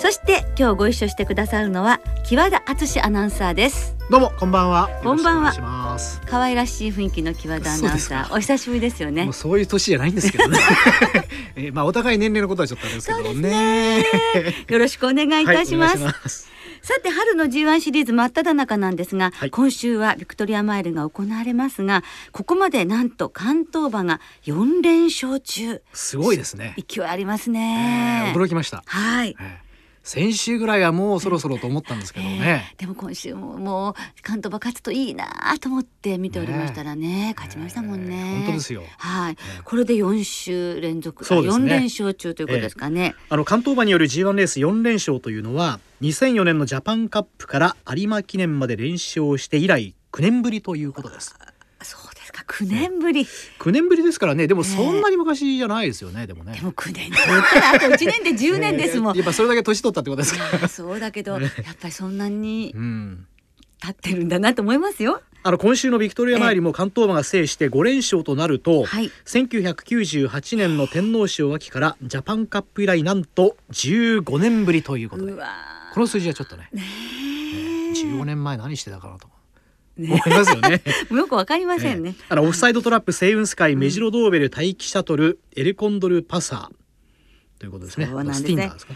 [0.00, 4.88] そして今日ご一緒してくださるのは木和田敦アナウンサーですどうもこんばんは。
[5.02, 5.98] こんばんは。
[6.24, 10.58] 可愛らしい雰囲気の木和田アナウンサーお久しぶりですよねもうそういう年じゃないんですけどね。
[11.54, 14.06] えーまあお互い年齢のことはちょっとあれですけどね。
[14.68, 16.12] よろしくお願いいたします,、はい。
[16.82, 26.74] さて春の G1 シリーズ真っ只中なんですが、はい今週はビクトリアマイルが行われますがここまでなんと関東馬が4連勝中すごいですね。
[26.78, 28.82] 勢いありますえねー、驚きました。
[28.86, 29.69] はいえー
[30.02, 32.64] 先週ぐらいはもうそろそろと思ったんですけどね。
[32.72, 35.26] えーでも今週ももう関東馬勝つといいな
[35.60, 38.82] と思って見ておりましたらね勝ちましたもんね、えー本当ですよ。
[38.98, 43.14] はい、えーこれで4週連続、そうですね4連勝中ということですかね。
[43.28, 51.36] あの関東馬による G1 レース4連勝というのは2004年のジャパンカップから有馬記念まで連勝して以来9年ぶりということです。
[52.52, 53.26] そうですか、9年ぶり。
[53.58, 54.46] 9年ぶりですからね。
[54.46, 56.26] でもええそんなに昔じゃないですよね。
[56.26, 56.54] でもね。
[56.54, 57.10] でも9年
[57.74, 59.16] あと1年で10年ですもん。
[59.18, 60.44] やっぱそれだけ年取ったってことですか。
[60.58, 63.26] ま あそうだけど、やっぱりそんなにうん。
[63.82, 65.22] 経ってるんだなと思いますよ。
[65.42, 69.10] あの今週のビクトリアマイルも関東馬が制して5連勝となると、はい。
[69.24, 75.48] 1998年の天皇賞秋からジャパンカップ以来なんと15年ぶりということでうわ
[75.94, 76.76] この数字はちょっとねー。
[76.76, 79.34] ねえ15年前何してたかなと思
[80.00, 80.82] ねいますよね。
[81.10, 82.14] よくわかりませんね。
[82.28, 86.80] あのオフサイドトラップセイウンスカイ、メジロドーベル待機シャトルエルコンドルパサー
[87.60, 88.06] ということですね。
[88.06, 88.34] そうなん。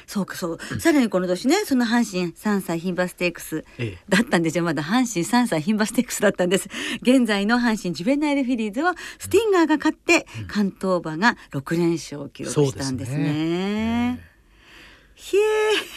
[0.06, 0.80] そうかそう。
[0.80, 4.64] さらにこの年ね、その阪神3歳牝馬ステークスええだったんですよ。
[4.64, 6.70] まだ阪神3歳牝馬ステークスだったんです。
[7.02, 14.34] 現在の阪神ジュベナイルフィリーズはスティンガーが勝って、関東馬が6連勝を記録したんですね。
[15.14, 15.40] ひえ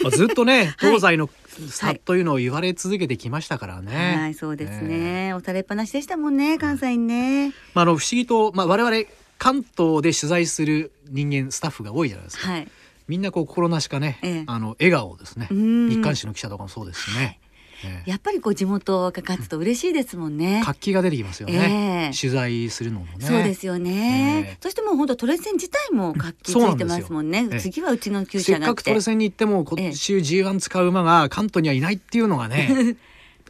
[0.04, 1.30] まあ、ずっとね はい東西の
[1.69, 4.16] 差というのを言われ続けてきましたからね。
[4.18, 5.34] はい、そうですね。
[5.34, 7.53] 押されっぱなしでしたもんね、関西にね。
[7.73, 8.95] まあ、あの不思議と、まあ、我々
[9.38, 12.50] 関東で取材する人間スタッフが多いじゃないですか。
[12.50, 12.68] はい。
[13.07, 15.47] みんなこう心なしかね、ええあの笑顔ですね。
[15.50, 17.40] うん日刊誌の記者とかもそうですしね。
[17.84, 18.10] ええ。
[18.10, 20.62] やっぱりこう地元が勝つと嬉しいですもんね。
[20.64, 22.12] 活気が出てきますよね。
[22.12, 22.18] ええ。
[22.20, 23.26] 取材するのもね。
[23.26, 24.58] そうですよね、ええ。
[24.62, 27.42] そしてもう本当トレセン自体も活気ついてますもんね。
[27.42, 32.96] ん次はうちの厩せっかくトレセンに行っても今週 G1 使う馬が関東にはいないっていうのがね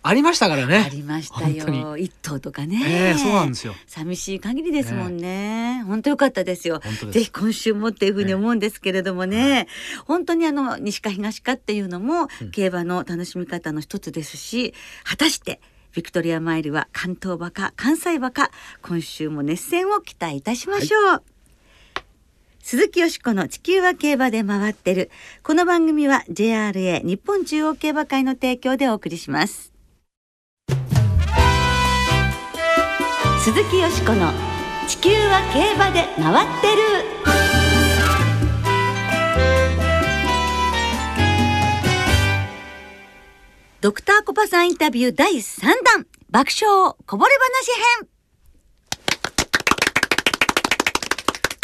[0.08, 0.90] ありましたからあね。
[0.92, 1.98] りましたよ。
[1.98, 3.76] 一頭とかね、ええそうなんですよ。
[3.88, 6.80] 寂しい限りですもんね、本当良かったですよ。
[6.80, 7.12] です。
[7.12, 9.68] ぜひ今週もっていうふうに思うんですけれどもね、
[10.06, 12.52] 本当にあの西か東かっていうのもうん。
[12.52, 14.74] 競馬の楽しみ方の一つですし
[15.04, 15.60] 果たして
[15.94, 18.52] ビクトリアマイルは関東馬か関西馬か
[18.82, 21.24] 今週も熱戦を期待いたしましょう、
[22.62, 25.12] 鈴木よしこの地球は競馬で回ってる。
[25.44, 29.72] この番組は JRA 日本中央競馬会の提供でお送りします
[33.48, 34.34] 鈴木よしこの
[34.90, 36.82] 地球は競馬で回ってる。
[43.80, 46.06] ドクターコパさんインタビュー第3弾。
[46.30, 47.72] 爆笑こぼれ話
[48.02, 48.10] 編。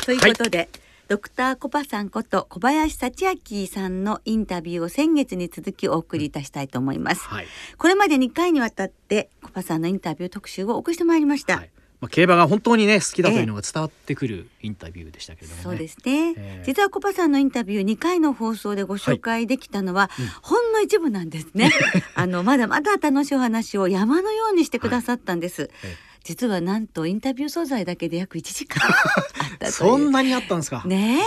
[0.05, 0.69] ということで、
[1.13, 7.21] ドクターコパさんこと小林幸明さんのインタビューを先月に続きお送りいたしたいと思います。
[7.27, 7.45] はい。
[7.77, 11.57] これまで2回にわたってコパさんのインタビュー特集をお送りしてまいりました。
[11.57, 11.69] はい。
[12.01, 15.63] まあ、競馬が本当にね好きだというのが伝わってくるインタビューでしたけれどもね。
[15.63, 20.25] そうですね、ええ実はコパさんのインタビュー2回の放送でご紹介できたのは、うん。
[20.41, 21.69] ほんの一部なんですね。
[22.15, 29.71] あのまだまだ楽しいお話を山のようにしてくださったんです、え実はなんとインタビュー素材だけで約1時間 あったという。
[29.71, 30.83] そんなにあったんですか？
[30.85, 31.19] ね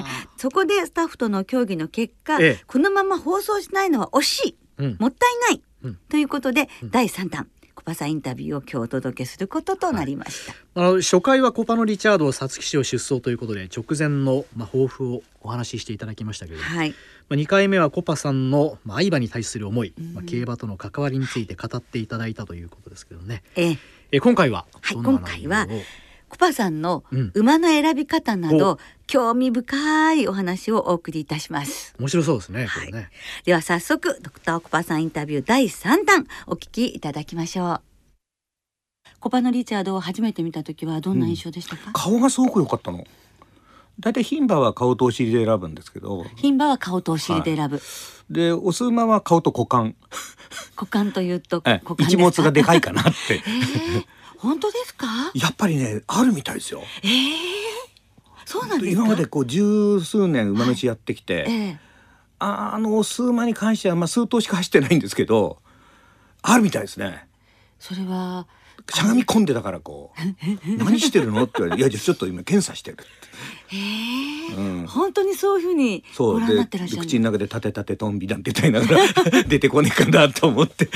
[0.00, 0.02] え。
[0.36, 2.64] そこでスタッフとの協議の結果、ええ。
[2.66, 4.56] このまま放送しないのは惜しい。
[4.78, 4.96] うん。
[4.98, 5.98] もったいない、うん。
[6.08, 6.90] ということで、うん。
[6.90, 7.46] 第3弾
[7.76, 16.94] コパさんインタビューを今日お届けすることとなりました、あの初回はコパのリチャード皐月賞出走ということで直前のまあ抱負をお話ししていただきましたけれども、はい
[17.28, 20.14] まあ、2回目はコパさんの、まあ、相場に対する思い、うん。
[20.14, 23.78] まあ、競馬との関わりについて語っていただいたということですけどね、ええ。
[24.12, 24.66] え今回は？
[24.80, 25.44] はい今回
[26.28, 27.30] コパさんのうん。
[27.34, 31.94] 馬の選び方など、興味深いお話をお送りいたします。
[32.00, 33.10] 面白そうですねこれね、
[33.44, 37.80] では早速ドクターコパさんインタビュー第3弾お聞きいただきましょう。
[39.20, 43.04] コパのリチャードを初めて見た時はどんな印象でしたか、顔がすごく良かったの
[44.00, 46.24] 大体牝馬は顔とお尻で選ぶんですけど。
[46.36, 47.80] 牝馬は顔とお尻で選ぶ、
[48.30, 49.94] でオス馬は顔と股間。
[50.76, 53.10] 股間というとえ股間一物がでかいかなって。
[53.34, 54.04] えー、
[54.38, 55.06] 本当ですか？
[55.34, 56.82] やっぱりねあるみたいですよ。
[57.02, 57.10] えー、
[58.44, 59.02] そうなんですか？
[59.02, 61.78] 今までこう十数年馬主やってきて、ええ。
[62.40, 65.58] ああのオス馬に関してはまあ数頭しか走ってないんですけど
[66.42, 67.26] あるみたいですね。
[67.78, 68.46] それは
[68.92, 70.20] しゃがみ込んでだからこう
[70.82, 71.44] 何してるの？
[71.44, 73.04] って言われて「いやじゃあちょっと今検査してる」って。
[73.76, 74.86] ええうん。
[74.86, 76.32] 本当にそういうふうにそう。
[76.34, 80.88] ご覧になでってらっしゃる口の中で「立て立てトンビ」なんて歌いながら 出てこねえかなと思って。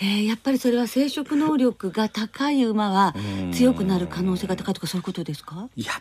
[0.00, 3.52] えー、やっぱりそれは生殖能力が高い馬はうん。
[3.52, 5.68] 強くなる可能性が高いとかそういうことですか？
[5.76, 5.92] いや、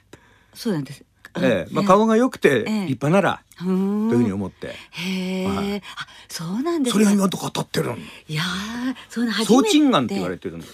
[0.53, 1.03] そうなんです。
[1.41, 1.73] ええ。
[1.73, 2.85] まあ、顔が良くてええ。
[2.85, 4.09] 立派ならうーん。
[4.09, 5.75] というふうに思って、へえ、はい。
[5.77, 5.81] あ
[6.27, 7.97] そうなんですそれがね今のとこ当たってるの。
[8.27, 10.05] いやーそうなんめて。
[10.05, 10.71] って言われてるんです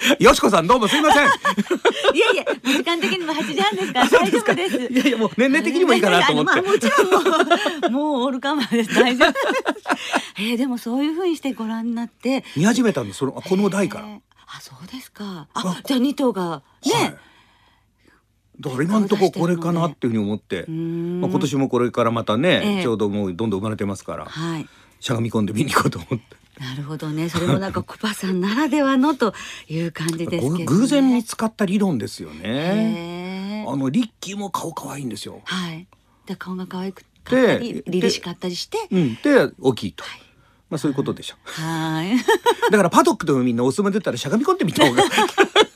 [0.18, 1.26] よしこさんどうもすいません
[2.14, 4.92] いやいや、時間的にも8時半ですから大丈夫です。
[4.92, 7.18] いやいやもう年齢的にもいいかなと思って まあもちろんも
[7.88, 8.94] う、もうオールカマーです。
[8.94, 9.34] 大丈夫。
[10.38, 12.44] えー、でもそういうふうにしてご覧になって。
[12.56, 14.20] 見始めたんですそのこの代から、えー
[14.52, 15.46] あ、そうですか。
[15.54, 16.92] ああ、じゃあ2頭がね。
[16.92, 17.16] はい
[18.60, 24.68] だから今のところこれかなっていうふうに思って、まあ、今年もこれからまたね、ええちょうどもうどんどん生まれてますからはい。
[25.00, 26.36] しゃがみ込んで見に行こうと思って。
[26.60, 27.28] なるほどね。
[27.30, 29.34] それもなんかコパさんならではのと
[29.66, 30.64] いう感じですけど、ね。
[30.66, 33.64] ご 偶然見つかった理論ですよね。
[33.66, 35.40] あのリッキーも顔可愛いんですよ。
[35.44, 35.86] はい。
[36.26, 38.78] で顔が可愛くかったり、で凛々しかったりして。
[38.90, 40.04] うん、で大きいと。
[40.68, 42.16] まあそういうことでしょはい。
[42.70, 45.02] だからパドックでもみんなお相撲出たらしゃがみ込んでみた方が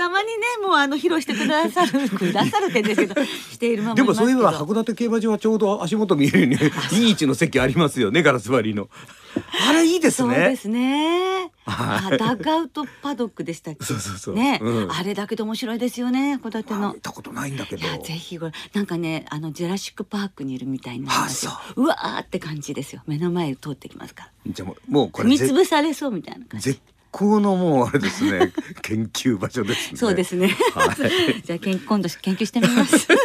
[0.00, 0.32] たまにね
[0.66, 3.14] もうあの披露してくださるくださるってですけど
[3.52, 6.56] しているままでもそういえばいます函館競馬場はちょうど足元見えるように
[7.02, 8.88] いい位置の席ありますよねガラス張りの。
[9.68, 10.34] あれいいですね。
[10.34, 11.52] そうですね。
[11.64, 12.14] はい。
[12.14, 13.84] あダッグアウトパドックでしたっけ？
[13.84, 14.34] そうそうそう。
[14.34, 14.92] ね、うん。
[14.92, 16.90] あれだけで面白いですよね、函館の。
[16.90, 17.00] あ見。
[17.00, 17.82] たことないんだけど。
[17.82, 18.54] いやぜひご覧。
[18.74, 21.52] なんかねあのジェラシックパークにいるみたいになりますよ。
[21.52, 21.82] あう。
[21.84, 23.02] わーって感じですよ。
[23.06, 24.52] 目の前を通ってきますから。
[24.52, 26.70] じゃあもうもうこれぜ潰されそうみたいな感じ。
[26.72, 26.80] 絶
[27.10, 28.52] 好のもうあれですね。
[28.82, 29.96] 研究場所ですね。
[29.98, 30.48] そうですね。
[30.74, 31.42] はい。
[31.42, 33.08] じゃあ研今度研究してみます。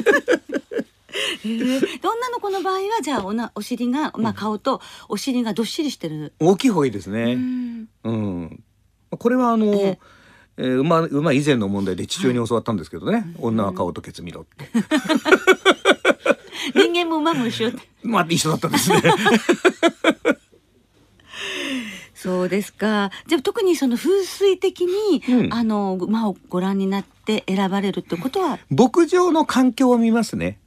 [1.46, 6.34] えー、で女の子の場合はじゃあおなお尻がまあ顔とお尻がどっしりしてる？
[6.40, 7.88] 大きい方がいいですうねん。
[8.04, 8.64] うん、
[9.12, 10.00] これはあの、ええ。
[10.58, 14.70] えー馬馬以前の問題で父親に教わったんですけどね、女は顔とケツ見ろって、
[16.74, 17.72] 人間も馬も一緒。
[18.04, 19.02] まあ一緒だったですね
[22.26, 23.12] そうですか。
[23.28, 25.54] じゃあ特にその風水的に、うん。
[25.54, 28.58] あの馬をご覧になって選ばれるってことは？
[28.72, 30.58] 牧場の環境を見ますね。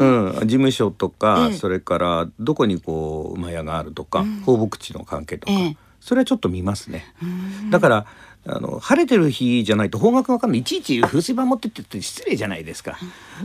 [0.00, 1.56] うん、事務所とか、ええ。
[1.56, 4.40] それからどこにこう馬屋があるとか、うん。
[4.40, 5.76] 放牧地の関係とか、ええ。
[6.00, 7.04] それはちょっと見ますね。
[7.22, 7.26] う
[7.66, 7.70] ん。
[7.70, 8.06] だから
[8.46, 10.60] あの晴れてる日じゃないと方角わかんない。
[10.60, 12.98] いちいち風水板持ってってって失礼じゃないですか。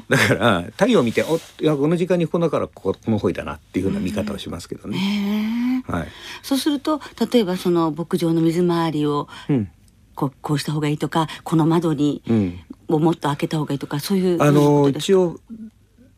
[0.08, 5.84] だから太陽見ておいやこの時間にここだからこここの方位だなっていうふうな見方をしますけどね。
[5.88, 6.08] はい。
[6.42, 7.02] そうすると
[7.32, 9.70] 例えばその牧場の水回りをうん。
[10.16, 15.40] こうこうした方がいいとかこの窓にうん、をもっと開けた方がいいとかそういうあの一応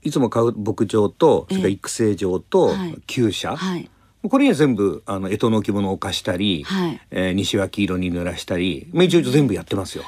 [0.04, 1.74] いつも買う牧場とそれからええ。
[1.75, 3.01] 育成場とはい。
[3.07, 3.89] 厩舎、はい
[4.30, 7.01] これには全部あの干支の置物を置かしたり、はい。
[7.12, 10.04] えー西は黄色に濡らしたり、まあ、一応全部やってますよ。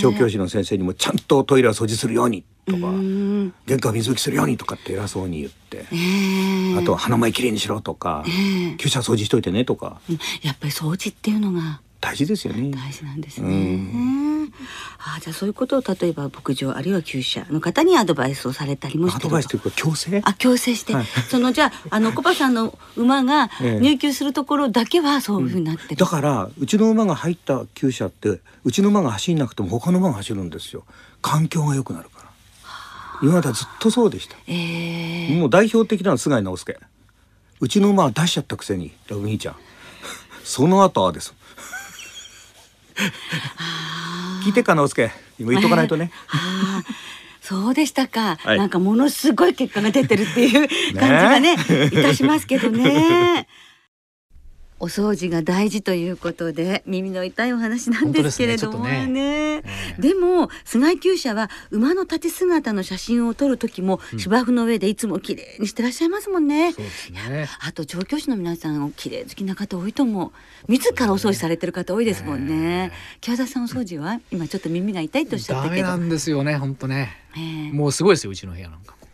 [0.00, 3.54] 小教師の先生にもちゃんとトイレは掃除するようにとか、うん。
[3.66, 5.86] 玄関は水拭きするようにとかって偉そうに言って、
[6.78, 10.00] あとは鼻前きれいにしろとか、ええ厩舎掃除しといてねとか。
[10.10, 10.18] うん。
[10.42, 12.70] やっぱり掃除っていうのが大事ですよね。
[12.70, 14.35] 大事なんですね。
[14.98, 20.22] あじゃあそういうことを例えば牧場あるいは厩舎の方にアドバイスをされたりもしてるアドバイスというか強制？
[20.24, 21.04] あ強制して、はい。
[21.28, 23.80] そのじゃああのコバさんの馬がええ。
[23.80, 25.96] 入厩するところだけはそういうふうになってる。
[25.96, 30.84] だからうちの馬が入った厩舎ってうちの馬が走んなくても他の馬が走るんですよ。
[31.22, 32.26] 環境が良くなるから。
[33.22, 35.38] 今まではずっとそうでしたええ。
[35.38, 36.78] もう代表的なのは菅井直輔
[37.60, 38.92] うちの馬は出しちゃったくせに。
[39.08, 39.56] ラブミーちゃん。
[40.44, 41.34] その後はです
[44.44, 46.10] 聞いてっか直輔今言っとかないとね。
[47.40, 48.58] そうでしたか、はい。
[48.58, 51.56] なんかものすごい結果が出てるっていう感じがね。
[51.86, 53.46] いたしますけどね。
[54.78, 58.90] お掃除が大事ということで耳の痛いお話なんですけれどもね。
[58.90, 59.22] ちょっとね。
[59.22, 59.62] え
[59.96, 66.72] えでも菅井厩舎は馬の立ち姿の写真を撮る時も芝生の上でいつも綺麗にしてらっしゃいますもんね。
[66.72, 67.48] そうですね。
[67.60, 70.30] あと調教師の皆さんお綺麗好きな方多いと思う。
[70.68, 72.92] 自らお掃除されてる方多いですもんね。
[73.20, 75.82] 木和田さんお掃除は今ちょっと耳が痛いとおっしゃったけど。
[75.82, 77.16] ダメなんですよね本当ね。
[77.36, 77.72] ええ。
[77.72, 79.06] もうすごいですようちの部屋なんかも。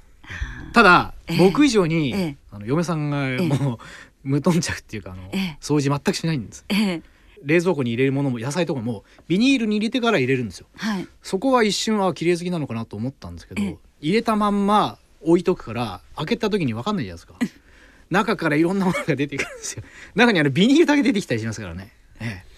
[0.73, 1.39] ただ、ええ。
[1.39, 2.37] 僕以上に、ええ。
[2.51, 3.79] あの嫁さんがもう
[4.25, 5.59] 無頓着っていうかあの、ええ。
[5.61, 6.65] 掃除全くしないんです。
[6.69, 7.03] ええ。
[7.45, 10.67] 冷蔵庫に入れるものも野菜とかもビニールに入れてから入れるんですよ。
[10.77, 11.09] はい。
[11.23, 13.77] そこは一瞬あ綺麗好きなのかなと思ったんですけどええ。
[14.01, 17.35] 入れたまんま置いとくから開けた時に分かんないじゃないですか。
[18.11, 19.83] 中からいろんなものが出てくるんですよ。
[20.15, 22.51] 中にあのビニールだけ出てきたりしますからね、ええ、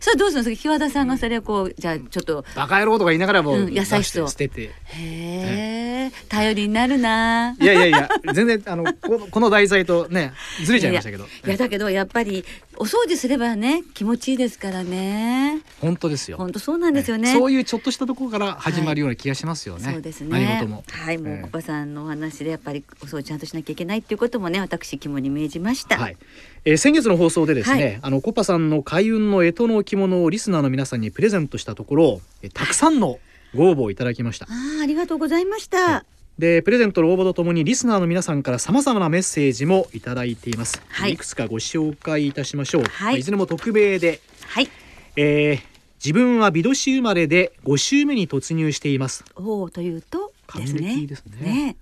[0.00, 0.62] それどうするんですか？
[0.62, 4.28] 木和田さんがそれをこうじゃあちょっとバカ野郎とか言いながらもうん野菜室を。
[4.28, 4.62] 捨てて。
[4.62, 5.97] へえ
[6.28, 7.56] 頼りになるな。
[7.60, 10.32] いやいやいや全然あのこのこの題材とね
[10.64, 11.24] ずれちゃいましたけど。
[11.24, 12.44] いやだけどやっぱり
[12.76, 15.60] お掃除すればね気持ちいいですからね。
[15.80, 16.36] 本当ですよ。
[16.36, 20.30] 本当そうなんですよね、そういうちょっとしたところから始まるような気がしますよね、そうですね。
[20.30, 20.84] 何事も。
[20.90, 21.42] はい、もうええ。
[21.42, 25.98] コパさんのお話でやっぱりお掃除ちゃんとしなきゃいけないっていうこともね、私肝に銘じました。
[25.98, 26.16] はい、
[26.64, 27.98] えー先月の放送でですね、はい。
[28.02, 33.18] あのコパさんの開運の干支の置物をリスナーの皆さんにプレゼントしたところ、えーたくさんの
[33.54, 34.46] ご応募をいただきました。
[34.46, 34.48] あ
[34.80, 36.04] あ、ありがとうございました。
[36.38, 41.14] でプレゼントの応募とともにリスナーの皆さんからさまざまなメッセージもいただいています、はい。
[41.14, 43.18] いくつかご紹介いたしましょう、はい。
[43.18, 44.68] い、ずれも匿名で、はい。
[45.16, 49.24] えー自分は美年生まれで5週目に突入しています。
[49.34, 50.64] おおというと還。
[50.64, 51.36] 暦ですね。
[51.40, 51.76] ね。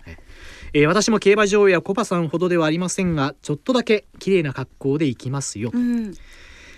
[0.73, 6.15] えー私も競馬場やコパさんほどではありませんがちょっとだけ綺麗な格好で行きますよ、うん。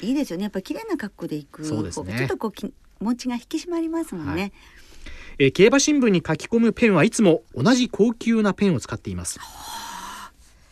[0.01, 0.43] いいですよね。
[0.43, 1.63] やっぱり綺麗な格好で行く。
[1.63, 2.15] そうですね。
[2.17, 4.51] ちょっとこう気持ちが引き締まりますもんね。
[5.39, 9.39] えー競馬新聞に書き込むペンはいつも同じ高級なペンを使っています、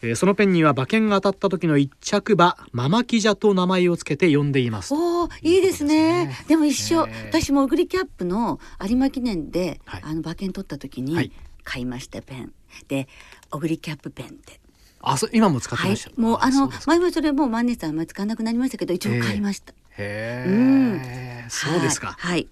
[0.01, 4.93] えーそのペンには馬券が当たった時の一着馬ママキジャと名前をつけて呼んでいます。
[4.93, 6.27] おおいいですね。
[6.27, 6.38] ね。
[6.47, 10.01] でも一緒、私もオグリキャップの有馬記念で、はい。
[10.03, 11.31] あの馬券取った時にはい。
[11.63, 12.53] 買いましたペン。
[12.88, 13.07] で
[13.51, 14.59] オグリキャップペンって
[15.01, 19.74] あそう今も使ってはいました、、もうあの前はそれもう万年さんあんまり使わなくなりましたけど一応買いました。
[19.97, 21.01] へうん。
[21.03, 22.47] えそうですか、はい。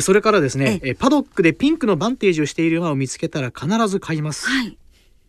[0.00, 4.78] それからですねええパドックでピンクのバンテージをしている馬を見つけたら必ず買います、はい。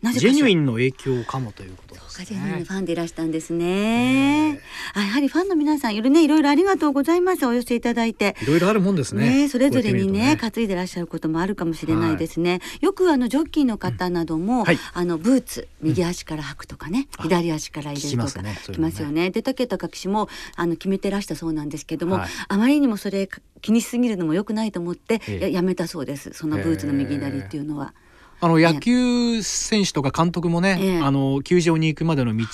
[0.02, 4.60] なぜジェニュインンの影響かもということですそうかジェニュインファンでいらしたんですね。
[4.94, 7.46] あやはりファンの皆さんいろねいろいろありがとうございます。
[7.48, 8.36] お寄せいただいて。
[8.44, 9.28] いろいろあるもんですね。
[9.28, 12.62] ね、それぞれにねってみる担いでらっしゃることもあるかもしれないですね。
[12.82, 14.80] よくあのジョッキーの方なども、はい。
[14.94, 19.32] あのブーツ右足から履くとかね、あ左足から入れるとか聞きますよね。
[19.32, 22.30] で竹田隠しもあの決めてらしたそうなんですけども、はい。
[22.48, 23.28] あまりにもそれ
[23.62, 25.40] 気にしすぎるのも良くないと思って、ええ。
[25.40, 26.34] ややめたそうです。
[26.34, 27.94] そのブーツの右左っていうのは。
[28.40, 31.02] あの野球選手とか監督もね、ええ。
[31.02, 32.46] あの球場に行くまでの道、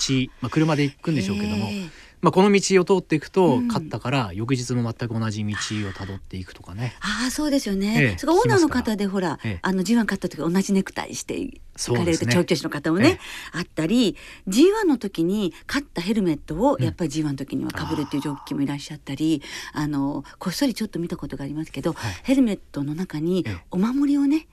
[0.42, 3.68] まあ、車で行くんでしょうけども、ええまあ、この道を通っていくと、うん。
[3.68, 6.96] 勝ったから翌日も全く同じ道をたどっていくとかね。
[7.01, 7.96] ああそうですよね。
[8.01, 9.60] ええそれオーナーの方でほら、ええ。
[9.62, 11.60] あの G1 勝った時同じネクタイして行
[11.96, 12.18] かれるね。
[12.18, 13.20] と調教師の方もね、
[13.51, 14.15] あったり
[14.48, 19.42] G1 の時に勝ったヘルメットをやっぱり G1 の時にはかぶるっていうジョッキーもいらっしゃったり、
[19.74, 22.13] あのこっそりちょっと見たことがありますけど、はい。
[22.24, 23.58] ヘルメットの中にええ。
[23.72, 24.48] お守りをね、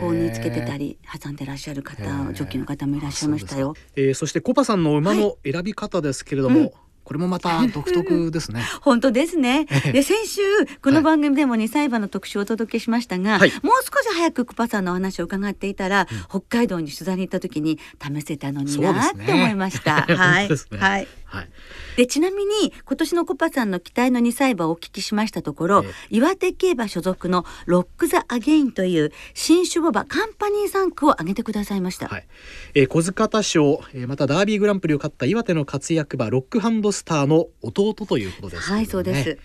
[0.00, 3.76] こう縫い付けてたり挟んでらっしゃる方、ジョッキーの方もいらっしゃいましたよ。
[3.94, 6.70] えーそしてコパさんの馬の選び方ですけれども、うん
[7.04, 8.62] これもまた独特ですね。
[8.80, 9.66] 本当ですね。
[9.70, 9.92] ええ。
[9.92, 10.40] で先週
[10.82, 13.52] この番組でも2歳馬の特集をお届けしましたが、はい。
[13.62, 20.02] もう少し早くクパさんのお話を伺っていたら、北海道に取材に行った時に試せたのになって思いました。
[20.16, 20.56] はい、ね。
[20.78, 21.08] はい。
[21.32, 21.48] はい。
[21.96, 32.08] でちなみに今年のコパさんの期待の2歳馬をお聞きしましたところ、え岩手競馬所属のロック・ザ・アゲインという新種馬場カンパニー3区を挙げてくださいました。
[32.08, 32.26] はい。
[32.74, 39.38] えー不来方賞、えーまたダービーグランプリを勝った岩手の活躍馬ロックハンドスターの弟ということですね、はい、そうです。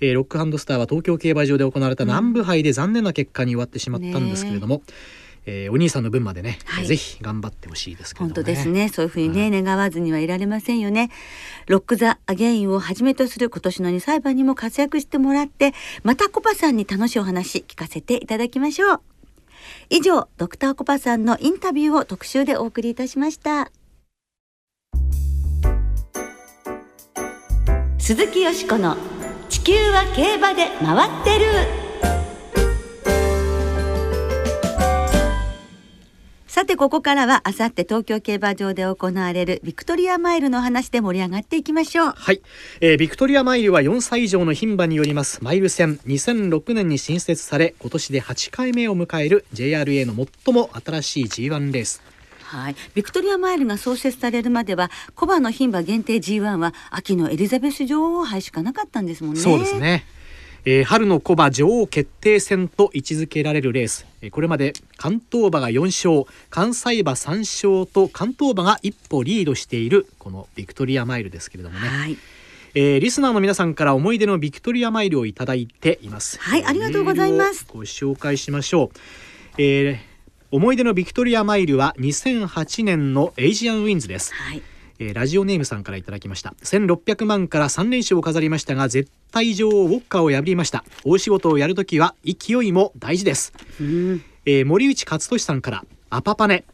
[0.00, 4.82] えーロックハンドスターは東京競馬場で行われた南部杯で残念な結果に終わってしまったんですけれども、
[5.46, 8.34] えーお兄さんの分までね、はいぜひ頑張ってほしいですけれどもね。
[8.34, 8.88] 本当ですね。
[8.88, 11.10] そういうふうにね、願わずにはいられませんよね。
[11.66, 19.00] ロック・ザ・アゲインをはじめとする今年の2歳馬にも活躍してもらって、またコパさんに楽しいお話聞かせていただきましょう。
[19.90, 23.70] 以上、ドクターコパさんのインタビューを特集でお送りいたしました。
[28.02, 28.96] 鈴木よしこの
[29.48, 31.46] 地球は競馬で回ってる。
[36.48, 42.12] さてここからはあさって東京競馬場で行われるビクトリアマイルの話で盛り上がっていきましょう。
[42.16, 42.42] はい、
[42.80, 52.02] えービクトリアマイルは4歳以上の牝馬によりますマイル戦2006年に新設され今年で8回目を迎える JRA の最も新しい G1 レース
[52.58, 59.40] はい、ビクトリアマイルが創設されるまではコバの牝馬限定 G1 は秋のエリザベス女王杯しかなかったんですもんね。
[59.40, 59.78] そうです。
[59.78, 60.04] ね、
[60.64, 64.06] えー春の小馬女王決定戦と位置づけられるレース。
[64.20, 72.18] えーこれまで関東馬が4勝関西馬3勝と関東馬が一歩リードしているこのビクトリアマイルですけれどもね、はい、
[72.74, 76.38] えーリスナーの皆さんから思い出のビクトリアマイルをいただいています。
[76.38, 77.64] はいありがとうございます。
[77.66, 78.98] ご紹介しましょう、
[79.56, 80.11] えー
[80.54, 84.34] 思い出のビクトリアマイルは2008年のエイジアンウィンズです。
[84.34, 84.62] はい、
[84.98, 86.54] ええーラジオネームさんからいただきました。
[86.62, 90.84] 1600万から3連勝を飾りましたが絶対女王ウォッカを破りました。
[91.04, 93.54] 大仕事をやるときは勢いも大事です。
[93.80, 94.22] うん。
[94.44, 96.64] えー森内勝利さんからアパパネ、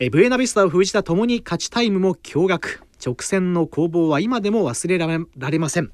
[0.00, 2.80] えーブエナビスタを封じたともに勝ちタイムも驚愕。
[3.06, 5.92] 直線の攻防は今でも忘れられられません、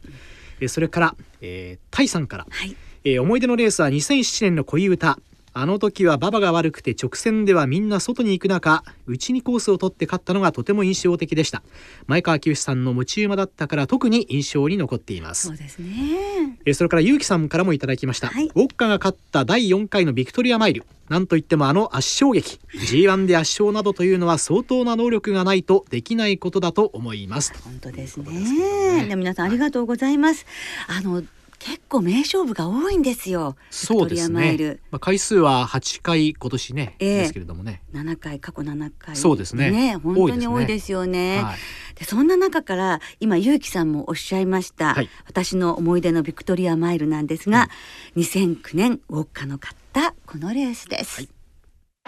[0.60, 2.74] えーそれから、えータイさんから、はい。
[3.04, 5.18] えー思い出のレースは2007年の恋歌
[5.58, 11.62] あの時は馬場が悪くて直線ではみんな外に行く中内にコースを取って勝ったのがとても印象的でした。
[12.06, 15.46] 前川清さんの持ち馬だったから特に印象に残っています。
[15.46, 16.58] そうですね。
[16.66, 18.48] えーそれからゆうきさんからもいただきました、はい。
[18.48, 20.84] ウォッカが勝った第4回のビクトリアマイル。
[21.08, 22.58] なんといってもあの圧勝劇。
[22.74, 27.54] G1 で圧勝などというのは相当な能力がないとできないことだと思います。
[27.64, 29.16] 本当ですということでね。
[29.16, 30.44] 皆さんありがとうございます。
[30.86, 31.22] あの
[31.58, 33.56] 結構名勝負が多いんですよ。
[33.70, 34.56] そうですね。
[34.56, 37.18] ル、まあ、回数は8回今年ね、ええ。
[37.20, 39.16] ですけれどもね、7回過去7回。
[39.16, 39.96] そうですね。
[40.02, 41.42] 本当に多いですよね。
[41.42, 45.08] はい、でそんな中から今結城さんもおっしゃいました、はい。
[45.26, 47.68] 私の思い出のビクトリアマイルなんですが、
[48.16, 51.35] 2009年ウォッカの勝ったこのレースです、はい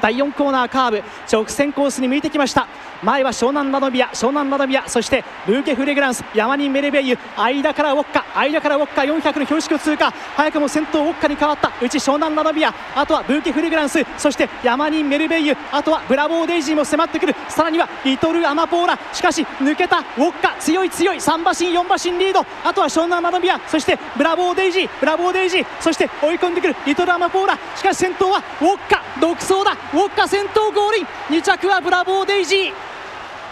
[0.00, 2.67] 第4コーナーカーブ直線コースに向いてきました。
[3.02, 10.11] 前はショウナンラノビアショウナンラノビアそしてブーケ・フレグランスヤマニン・メルベイユ間からウォッカ間からウォッカ400の標識を通過。
[10.11, 11.73] 早くも先頭ウォッカに変わった。
[11.81, 17.35] うちショウナンラノビアあとはブーケ・フレグランスそしてヤマニン・メルベイユあとはブラボー・デイジーも迫ってくる。
[17.49, 18.99] さらにはリトル・アマポーラ。
[19.12, 19.99] しかし抜けた。
[19.99, 21.19] ウォッカ強い強い。
[21.19, 22.45] 3馬身4馬身リード。
[22.64, 26.76] あとはショウナンラノビアそしてブラボー・デイジーブラボー・デイジーそして追い込んでくる。
[26.85, 27.59] リトル・アマポーラ。
[27.76, 29.76] しかし先頭はウォッカ独走だ。
[29.95, 32.73] ウォッカ先頭ゴールイン2着はブラボー・デイジー。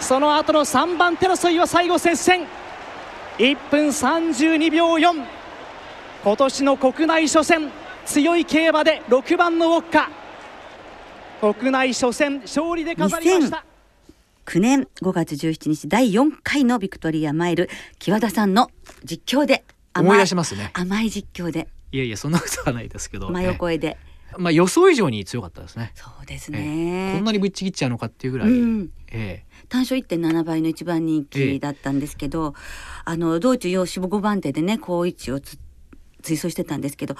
[0.01, 2.47] その後の3番手争いは最後接戦。
[3.39, 5.25] 1分32秒4
[6.23, 7.71] 今年の国内初戦。
[8.05, 10.11] 強い競馬で6番のウォッカ。
[11.41, 13.65] 国内初戦勝利で飾りました。
[14.45, 17.71] 9年5月17日第4回のビクトリアマイル。
[17.99, 18.71] 木和田さんの
[19.05, 19.65] 実況で
[19.99, 20.71] 思い出しまますね。
[20.75, 21.67] 甘い実況で。
[21.93, 24.06] いやいやそんなことはないですけど、真横絵で、ええ
[24.39, 25.93] まあ予想以上に強かったですね。
[25.95, 28.91] そうですえね、こんなにぶっちぎっちゃうのかっていうぐらい、うん。
[29.11, 32.55] え単勝1.7倍の一番人気だったんですけど、
[33.05, 35.59] あの道中要45番手でね好位置をつ
[36.23, 37.15] 追走してたんですけど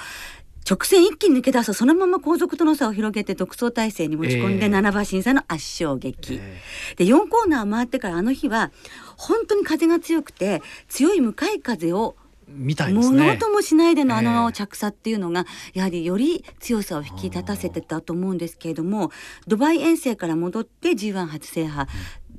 [0.69, 4.73] 直線一気に抜け出すとそのまま後続との差を広げて独走体制に持ち込んでええ。
[4.73, 6.61] 7馬身差の圧勝え劇、え
[6.97, 8.73] で4コーナー回ってからあの日は
[9.17, 13.37] 本当に風が強くて強い向かい風をえみたいですね。
[13.39, 19.11] ともしないでのあえのえ着差っていうのがやはりより強さを引き立たせてたと思うんですけれども
[19.47, 21.89] ドバイ遠征から戻って G1 初制覇、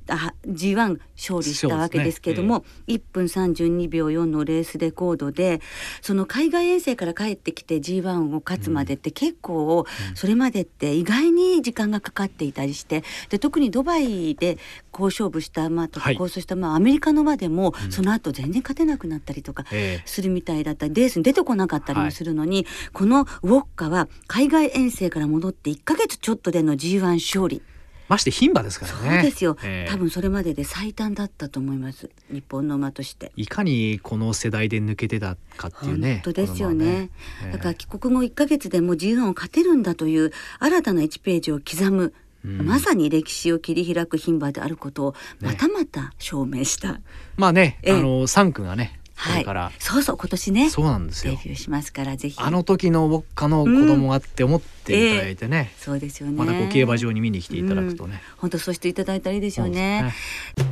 [0.10, 5.62] あ G1 勝利したわけですけれども、1分32秒4のレースレコードで
[6.02, 14.58] その海外遠征から帰ってきて G1 を勝つまでって結構それまでって意外に時間がかかっていたりしてで特にドバイで
[14.92, 16.18] 好勝負した馬とかはい。
[16.18, 20.08] 好走した馬はアメリカの馬でもその後全然勝てなくなったりとかええ。
[20.08, 27.62] するみたいだったりレースに出てこなかったりもするのに、このウォッカは海外遠征から戻って1ヶ月ちょっとでの G1 勝利、
[28.08, 29.92] まして牝馬ですからそうねですよ、ええ。
[29.92, 32.10] 多分それまでで最短だったと思います。
[32.32, 33.32] 日本の馬として。
[33.36, 37.10] いかにこの世代で抜けてたかっていうね本当ですよね。
[37.44, 37.52] ええ。
[37.52, 42.14] だから帰国後1ヶ月でも G1 を勝てるんだという新たな1ページを刻む、
[42.46, 42.66] うん。
[42.66, 47.02] まさに歴史を切り開く牝馬であることをまたまた証明した、
[47.36, 47.94] まあね、ええ。
[47.96, 49.40] あの3区がねこはい。
[49.40, 50.70] れから、そうそう今年ね。
[50.70, 51.34] そうなんですよ。
[51.34, 52.36] デビューしますからぜひ。
[52.40, 56.34] あの時のウォッカの子供がって思っていただいてね、そうですよね。
[56.38, 60.14] またこう競馬場に見に来ていただくとね、本当そうしていただいたらいいですよそうね
[60.56, 60.64] で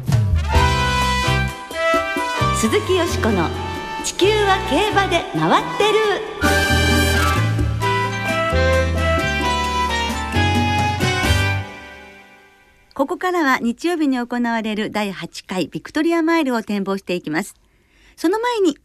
[2.60, 3.50] す鈴木よしこの
[4.04, 7.06] 地球は競馬で回ってる。
[12.94, 17.56] ここからは日曜日に行われる第8回ビクトリアマイルを展望していきます
[18.16, 18.78] その前に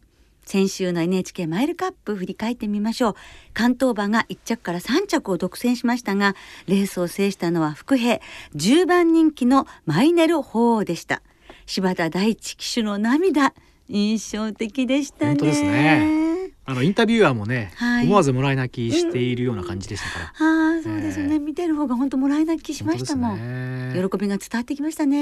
[0.45, 3.15] 先週の NHK マイルカップ振り返ってみましょう。
[3.53, 6.35] 関東馬が1着から3着を独占しましたが
[6.67, 8.19] レースを制したのは福平
[8.55, 11.21] 10番人気のマイネル鳳凰でした。
[11.65, 13.53] 柴田大地騎手の涙
[13.87, 15.31] 印象的でしたね。
[15.31, 16.21] 本当ですね。
[16.65, 18.05] あのインタビュアーもね、はい。
[18.05, 21.39] 思わずもらい泣きしているような感じでしたから、ああそうですよね、ええ。
[21.39, 24.09] 見てる方が本当もらい泣きしましたもん、ね。
[24.09, 25.17] 喜びが伝わってきましたね、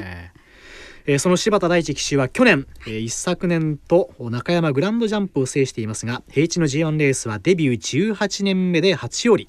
[0.00, 0.45] ええ
[1.06, 9.48] えーその柴田大地騎手は去年、えー一昨年と中山グランドジャンプを制していますが平地の G1 レースはデビュー18年目で初勝利、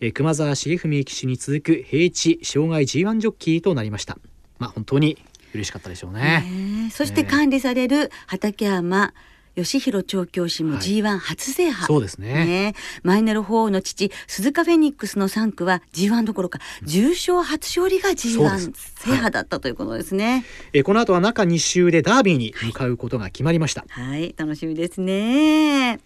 [0.00, 4.18] えー熊沢重文騎手に続く平地障害 G1 ジョッキーとなりました。
[4.58, 5.18] まあ本当に
[5.54, 6.20] 嬉しかったでしょうね。
[6.20, 6.90] ねえ。
[6.90, 9.12] そして管理される畠山
[9.56, 10.80] 吉弘調教師もはい。
[10.80, 12.32] G1 初制覇、そうですね。
[12.32, 12.74] ね。
[13.02, 18.94] マイネル法王の父鈴鹿フェニックスの3区は G1 どころか重賞初勝利がそう G1 です。
[18.96, 20.44] 制覇だったということですね。
[20.72, 25.98] えーこの後は中2週でダービーに向かうことが決まりました、はい、楽しみですね。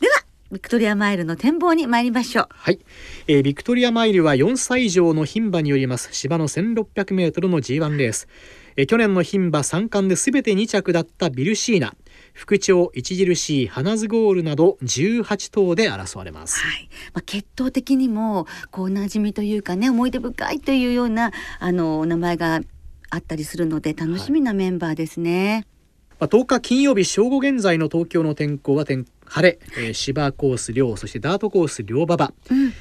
[0.00, 2.46] ではビクトリアマイルの展望に参りましょう。
[2.50, 2.78] はい、
[3.26, 8.28] えービクトリアマイルは4歳以上の牝馬によります芝の 1600m の G1 レース、
[8.76, 11.94] えー去年の牝馬3冠で全て2着だったビルシーナ
[12.34, 16.60] 復調著しい花ズゴールなど18頭で争われます。
[16.60, 22.60] はい、まあ、血統的にもこう馴染みというかね思い出深いというようなあのお名前が
[23.08, 25.66] あったりするので楽しみなメンバーですね。
[26.18, 32.72] まあ、10日金曜日正午現在の東京の天候は天晴れ、えー芝コース両そしてダートコース両馬場、うん。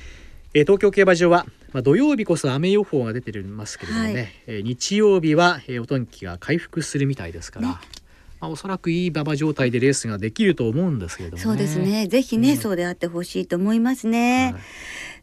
[0.54, 4.28] えー東京競馬場は、まあ、土曜日こそ雨予報が出てますけれどもね、はい。
[4.48, 7.76] えー日曜日は、えーお天気が回復するみたいですから、ね
[8.44, 11.44] まあ、おそらくいい馬場状態でレースができると思うんですけれどもね。
[11.44, 12.08] そうですね。
[12.08, 14.52] ぜひね、うんそうであってほしいと思いますね。
[14.54, 14.62] はい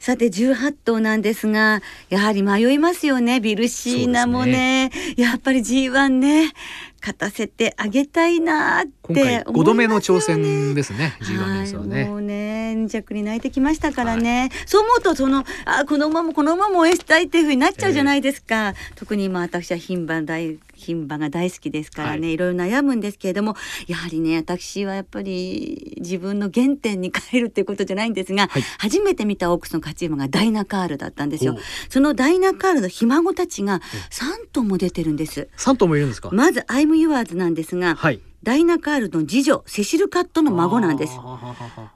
[0.00, 3.38] さて18頭なんですが、やはり迷いますよね。
[3.38, 6.54] ビルシーナもね、やっぱり G1 ね、
[7.02, 12.04] 勝たせてあげたいなって今回5度目の挑戦でですね G1 レースはね。
[12.06, 22.32] もうね2着に泣いてきましたからね、そう思うとそのあこの馬もこの馬も応援したいっていう風になっちゃうじゃないですか、特に今私は牝馬大牝馬が大好きですからね、はい。
[22.32, 23.54] い、ろいろ悩むんですけれども
[23.86, 28.62] やはりね私はやっぱり自分の原点に帰るっていうことじゃないんですが、はい。
[28.78, 31.58] 初めて見たオークスの勝ち馬がダイナカールだったんですよ。
[31.88, 35.48] そのダイナカールのひ孫たちが3頭も出てるんです。
[35.56, 36.30] 3頭もいるんですか？
[36.32, 38.20] まずアイム・ユアーズなんですが、はい。
[38.42, 41.12] ダイナカールの次女セシルカットの孫なんです。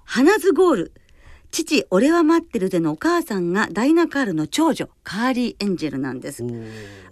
[0.04, 0.92] ハナズゴール。
[1.50, 6.42] 父オレハマッテルゼのお母さんがダイナカールの長女カーリーエンジェルなんです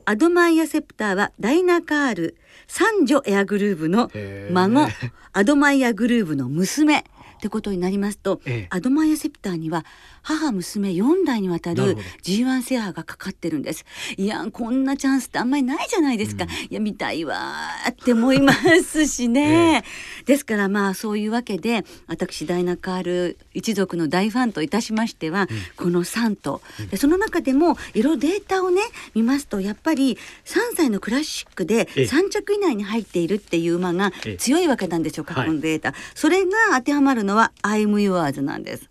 [0.04, 2.36] アドマイヤセプターはダイナカール
[2.66, 4.10] 三女エアグルーヴの
[4.52, 4.88] 孫
[5.32, 7.04] アドマイヤグルーヴの娘。
[7.38, 8.66] ってことになりますと、ええ。
[8.70, 9.84] アドマイヤセプターには
[10.22, 12.04] 母娘4代にわたるなるほど。
[12.22, 13.84] G1 制覇がかかってるんです。
[14.16, 16.50] いやこんなチャンスってあんまりないじゃないですか、うん。
[16.50, 19.82] いや見たいわーって思いますしね、
[20.24, 26.62] ですからまあそういうわけで私ダイナカール一族の大ファンといたしましては、この3頭
[26.92, 28.82] でその中でもいろいろデータをね
[29.16, 30.16] 見ますとやっぱり3
[30.76, 32.04] 歳のクラシックでええ。
[32.04, 34.36] 3着以内に入っているっていう馬がええ。
[34.36, 35.46] 強いわけなんですよ過はい。
[35.46, 38.88] 去のデータ、それが当てはまるのはアイム・ユアーズなんです。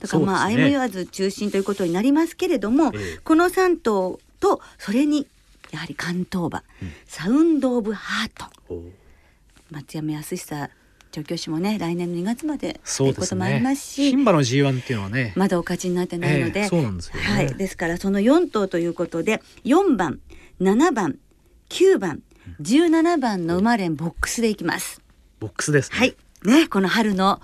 [0.00, 3.18] だからまあ、アイム・ユアーズ中心ということになりますけれども、ええ。
[3.18, 5.26] この3頭とそれに
[5.70, 6.62] やはり関東馬、
[7.06, 8.30] サウンド・オブ・ハー
[8.68, 8.82] ト。
[9.70, 10.70] 松山康久
[11.14, 13.60] 調教師もね来年の2月までといううこともありね。
[13.60, 15.32] ますし牝馬の G1 っていうのはね。
[15.36, 20.20] まだお勝ちになってないので、ええそうなんですよねはい、ですからその4頭ということで4番
[20.60, 21.18] 7番
[21.68, 22.22] 9番
[22.60, 25.00] 17番の馬連ボックスでいきます。
[25.40, 25.98] ボックスですね。
[25.98, 27.40] はい、ね、この春の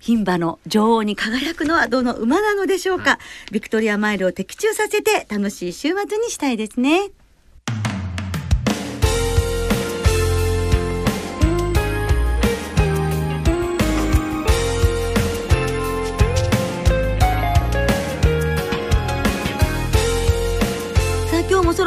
[0.00, 3.18] 牝馬の女王に輝くのはどの馬なのでしょうか、
[3.52, 7.10] ビクトリアマイルを的中させて楽しい週末にしたいですね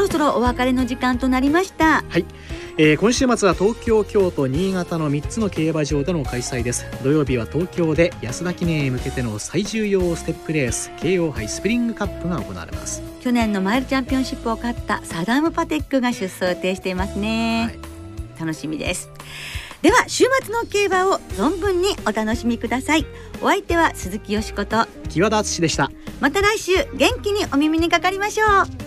[0.08, 2.04] ろそろお別れの時間となりました。
[2.08, 2.26] はい、
[2.78, 6.86] えー今週末は東京、京都、新潟の3つの競馬場での開催です。
[7.04, 18.40] 土曜日は東京で安田記念へ向けての最重要ステップレース京王杯スプリングカップが行われます、去年のマイルチャンピオンシップを勝ったサダム・パテックが出走予定していますね、はい。
[18.40, 19.10] 楽しみです。
[19.82, 23.06] では週末の競馬を存分にお楽しみください。
[23.42, 24.88] お相手は鈴木よしこと。
[25.10, 25.92] 木和田敦でした。
[26.20, 28.87] また来週元気にお耳にかかりましょう